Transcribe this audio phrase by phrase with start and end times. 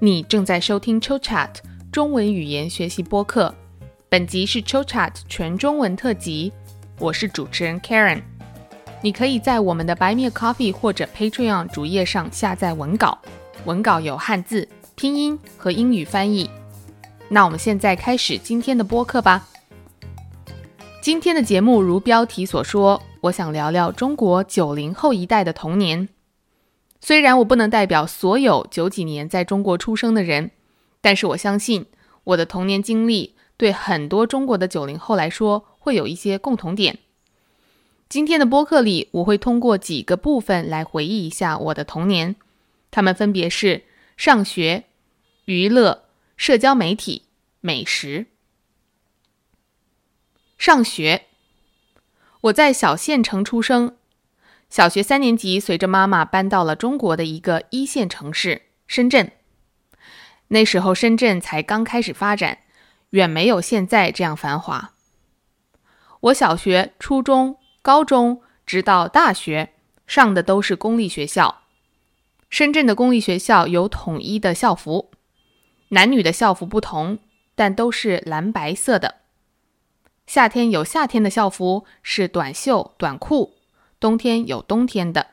[0.00, 1.48] 你正在收听 Chill Chat
[1.90, 3.52] 中文语言学习播客，
[4.08, 6.52] 本集是 Chill Chat 全中文特辑，
[7.00, 8.22] 我是主持人 Karen。
[9.02, 13.18] 你可以在我们的 Buy Me a Coffee 或者 Patreon 主页上下载文稿，
[13.64, 16.48] 文稿有汉字、拼音和英语翻译。
[17.28, 19.48] 那我们现在开始今天的播客吧。
[21.02, 26.08] 今天的节目如标题所说，我想聊聊中国九零后一代的童年。
[27.00, 30.50] 虽然我不能代表所有九几年在中国出生的人，
[31.00, 31.86] 但是我相信
[32.24, 36.98] 我的童年经历对很多中国的九零后来说会有一些共同点。
[38.08, 42.36] 今天的播客里，我会通过几个部分来回忆一下我的童年，
[42.90, 43.84] 它们分别是
[44.16, 44.84] 上学、
[45.44, 46.04] 娱乐、
[46.36, 47.24] 社交媒体、
[47.60, 48.26] 美食。
[50.56, 51.26] 上学，
[52.40, 53.97] 我在小县城出生。
[54.68, 59.32] 小学三年级，随着妈妈搬到了中国的一个一线城市深圳。
[60.48, 62.58] 那时候深圳才刚开始发展，
[63.10, 64.92] 远没有现在这样繁华。
[66.20, 69.72] 我小学、初中、高中，直到大学
[70.06, 71.62] 上的都是公立学校。
[72.50, 75.10] 深圳的公立学校有统一的校服，
[75.88, 77.18] 男女的校服不同，
[77.54, 79.16] 但都是蓝白色的。
[80.26, 83.57] 夏天有夏天的校服，是短袖短裤。
[84.00, 85.26] 冬天有冬天的，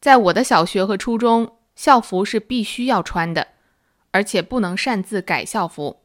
[0.00, 3.48] 在我的小学和初中，校服是必须要穿的，
[4.10, 6.00] 而且不能擅自改校服，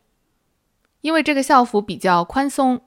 [1.01, 2.81] 因为这个校服比较宽松。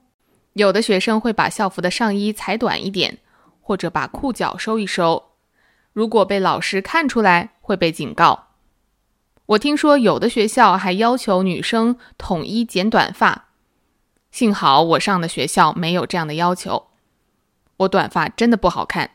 [0.53, 3.19] 有的学生会把校服的上衣裁短一点，
[3.61, 5.31] 或者把裤脚收一收，
[5.91, 8.47] 如果被老师看出来，会被警告。
[9.47, 13.49] 我听说有的学校还要求女生统一剪短发，
[14.31, 16.87] 幸好我上的学校没有这样的要求。
[17.79, 19.11] 我短发真的不好看。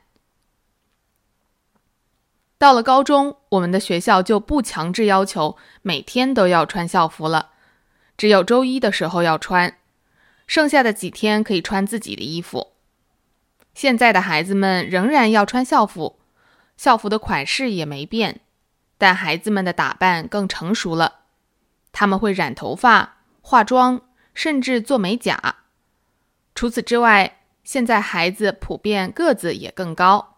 [2.58, 7.50] 到了高中，我们的学校就不强制要求每天都要穿校服了，
[8.16, 9.78] 只有周一的时候要穿，
[10.46, 12.72] 剩下的几天可以穿自己的衣服。
[13.74, 16.20] 现在的孩子们仍然要穿校服，
[16.76, 18.40] 校服的款式也没变，
[18.96, 21.20] 但孩子们的打扮更成熟了，
[21.92, 24.00] 他们会染头发、化妆，
[24.32, 25.56] 甚至做美甲。
[26.54, 30.36] 除此之外，现在孩子普遍个子也更高，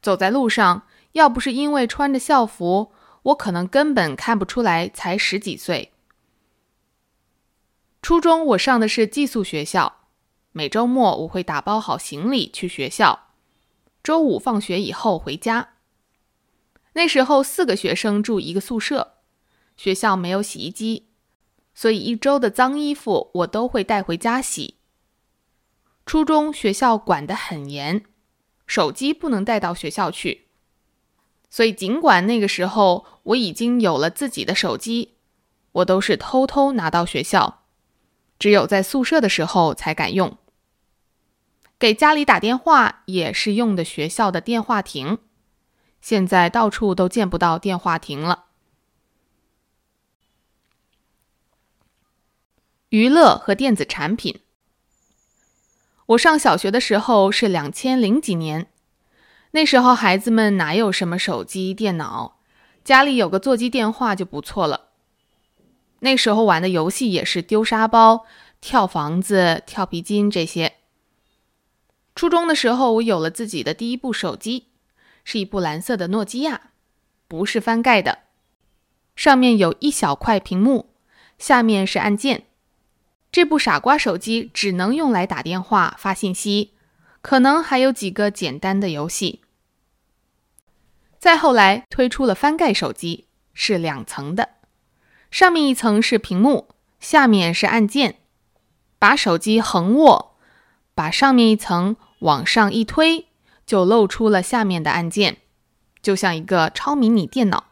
[0.00, 2.92] 走在路上，要不是因为穿着校服，
[3.22, 5.92] 我可能根本看不出来才十几岁。
[8.00, 10.06] 初中我上的是寄宿学校，
[10.52, 13.28] 每周末我会打包好行李去学校，
[14.02, 15.70] 周五放学以后回家。
[16.94, 19.14] 那时候四个学生住一个宿舍，
[19.76, 21.08] 学校没有洗衣机，
[21.74, 24.79] 所以一周的脏衣服我都会带回家洗。
[26.10, 28.04] 初中学校管得很严，
[28.66, 30.48] 手机不能带到学校去，
[31.48, 35.14] 所以尽管那个时候我已经有了自己的手机，
[35.70, 37.62] 我都是偷偷拿到学校，
[38.40, 40.36] 只有在宿舍的时候才敢用。
[41.78, 45.18] 给家里打电话也是用的学校的电话亭，
[46.00, 48.46] 现在到处都见不到电话亭了。
[52.88, 54.40] 娱乐和电子产品。
[56.10, 58.66] 我上小学的时候是两千零几年，
[59.52, 62.40] 那时候孩子们哪有什么手机、电脑，
[62.82, 64.88] 家里有个座机电话就不错了。
[66.00, 68.26] 那时候玩的游戏也是丢沙包、
[68.60, 70.72] 跳房子、跳皮筋这些。
[72.16, 74.66] 初中的时候，我有了自己的第一部手机，
[75.22, 76.72] 是一部蓝色的诺基亚，
[77.28, 78.18] 不是翻盖的，
[79.14, 80.90] 上面有一小块屏幕，
[81.38, 82.46] 下面是按键。
[83.32, 86.74] 这部傻瓜手机只能用来打电话、发信息，
[87.22, 89.40] 可能还有几个简单的游戏。
[91.18, 94.48] 再后来推出了翻盖手机，是两层的，
[95.30, 96.68] 上面一层是屏幕，
[96.98, 98.16] 下面是按键。
[98.98, 100.36] 把手机横握，
[100.94, 103.28] 把上面一层往上一推，
[103.64, 105.38] 就露出了下面的按键，
[106.02, 107.68] 就像一个超迷你电脑。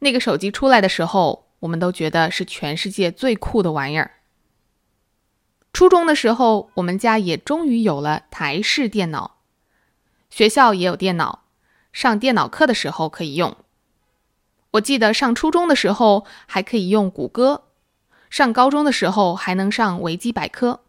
[0.00, 4.10] 那个手机出来的时候，我们都觉得是全世界最酷的玩意儿。
[5.72, 9.38] 初中的时候，我们家也终于有了台式电脑，
[10.28, 11.44] 学校也有电脑，
[11.92, 13.56] 上电脑课的时候可以用。
[14.72, 17.64] 我记得上初中的时候还可以用谷歌，
[18.28, 20.80] 上高中的时候还能上维基百科。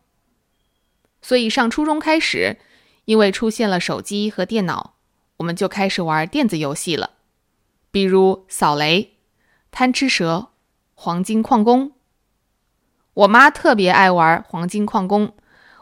[1.21, 2.57] 所以上初中开始，
[3.05, 4.95] 因为出现了手机和电脑，
[5.37, 7.11] 我们就开始玩电子游戏了，
[7.89, 9.13] 比如扫雷、
[9.71, 10.49] 贪吃蛇、
[10.93, 11.92] 黄金矿工。
[13.13, 15.35] 我妈特别爱玩黄金矿工，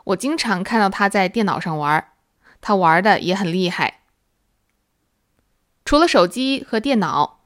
[0.06, 2.10] 我经常看到她在电脑上玩，
[2.60, 4.02] 她玩的也很厉害。
[5.86, 7.40] 除了手机和电脑，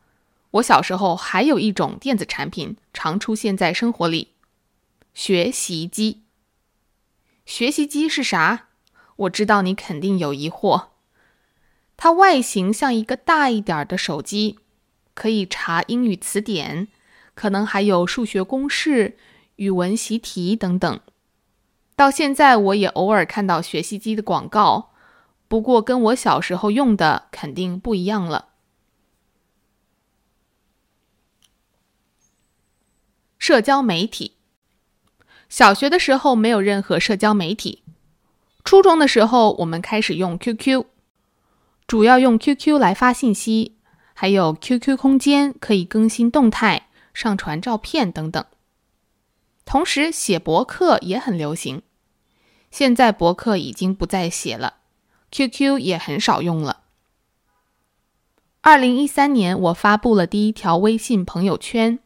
[0.51, 4.33] 我小时候还有一种电子产品常出现在生活里——
[5.13, 6.23] 学习机。
[7.45, 8.67] 学习机是啥？
[9.17, 10.87] 我知道你肯定有疑惑。
[11.95, 14.59] 它外形像一个大一点的手机，
[15.13, 16.87] 可以查英语词典，
[17.33, 19.17] 可能还有数学公式、
[19.55, 20.99] 语文习题等等。
[21.95, 24.91] 到现在，我也偶尔看到学习机的广告，
[25.47, 28.49] 不过跟我小时候用的肯定不一样了。
[33.37, 34.33] 社交媒体，
[35.47, 37.83] 小学的时候没有任何社交媒体，
[38.63, 40.85] 初中的时候我们开始用 QQ，
[41.87, 43.77] 主要用 QQ 来发信息，
[44.13, 48.43] 还有 QQ 空间可以更新动态、上传照片等等。
[49.65, 51.81] 同时写博客也很流行，
[52.71, 54.75] 现在博客已经不再写了
[55.31, 56.83] ，QQ 也很少用了。
[58.61, 61.99] 二零一三年，我发布了第一条微信朋友圈。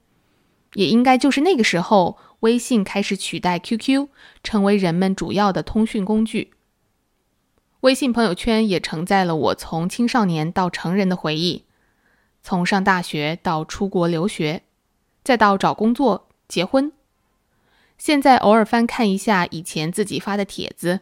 [0.75, 4.07] 也应该就是那个时候，微信开始取代 QQ，
[4.43, 6.53] 成为人们主要的通讯工具。
[7.79, 11.65] 微信朋友圈也承载了我从青少年到成人的回忆，
[12.43, 14.61] 从上大学到出国留学，
[15.23, 16.91] 再到找工作、结婚。
[17.99, 21.01] 现在偶尔翻看一下以前自己发的帖子，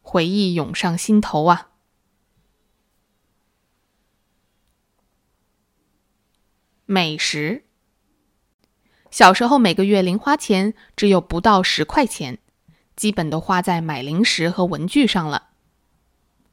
[0.00, 1.70] 回忆涌上心头啊！
[6.86, 7.64] 美食。
[9.10, 12.38] 小时候每个月零花钱只有不到十块钱，
[12.94, 15.48] 基本都花在买零食和文具上了。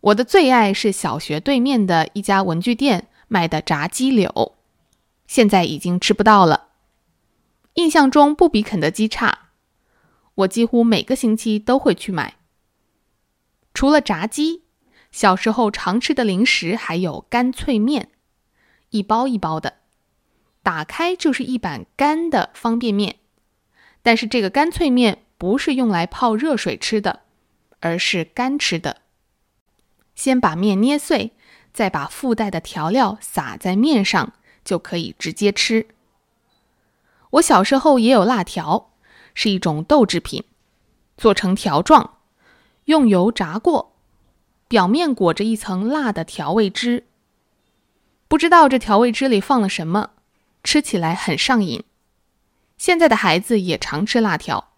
[0.01, 4.55] 我的最爱是小学对面的一家文具店卖的炸鸡柳，
[5.27, 6.69] 现在已经吃不到了。
[7.75, 9.48] 印象中不比肯德基差，
[10.39, 12.35] 我几乎每个星期都会去买。
[13.73, 14.63] 除了炸鸡，
[15.11, 18.09] 小时候常吃的零食还有干脆面，
[18.91, 19.75] 一包一包的。
[20.61, 23.17] 打开就是一碗干的方便面，
[24.01, 27.21] 但是这个干脆面不是用来泡热水吃的，
[27.79, 28.97] 而是干吃的。
[30.15, 31.31] 先把面捏碎，
[31.73, 34.33] 再把附带的调料撒在面上，
[34.63, 35.87] 就可以直接吃。
[37.31, 38.88] 我小时候也有辣条，
[39.41, 40.43] 是一种豆制品，
[41.15, 42.17] 做成条状，
[42.83, 43.95] 用油炸过，
[44.67, 47.05] 表面裹着一层辣的调味汁。
[48.27, 50.09] 不知道这调味汁里放了什么。
[50.61, 51.85] 吃起来很上瘾，
[52.77, 54.73] 现在的孩子也常吃辣条。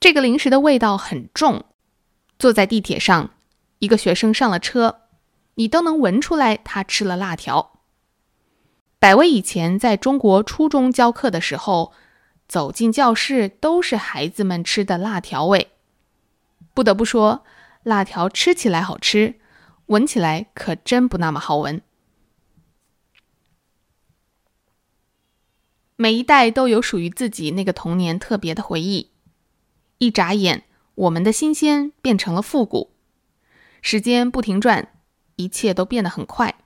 [0.00, 1.64] 这个零食的味道很重，
[2.36, 3.30] 坐在地铁上，
[3.78, 5.02] 一个学生上了车，
[5.54, 7.78] 你都能闻出来他吃了辣条。
[8.98, 11.92] 百威以前在中国初中教课的时候，
[12.48, 15.70] 走进教室都是孩子们吃的辣条味。
[16.74, 17.44] 不得不说，
[17.82, 19.40] 辣条吃起来好吃，
[19.86, 21.82] 闻起来可真不那么好闻。
[25.96, 29.10] 每一代都有属于自己那个童年特别的回忆，
[29.98, 32.92] 一眨眼，我们的新鲜变成了复古。
[33.80, 34.88] 时间不停转，
[35.36, 36.56] 一切都变得很快。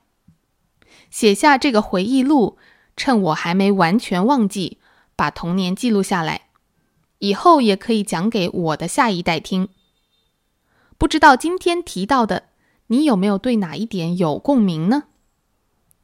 [1.11, 2.57] 写下这个回忆录，
[2.95, 4.79] 趁我还没完全忘记，
[5.17, 6.43] 把童年记录下来，
[7.17, 9.67] 以后也可以讲给我的下一代听。
[10.97, 12.49] 不知道今天提到的，
[12.87, 15.03] 你有没有对哪一点有共鸣呢？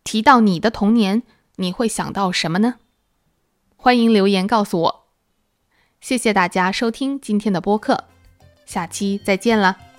[0.03, 1.23] 提到你的童年，
[1.55, 2.75] 你会想到什么呢？
[3.77, 5.05] 欢迎留言告诉我，
[6.01, 8.05] 谢谢大家收听今天的播客，
[8.65, 9.92] 下期再见了。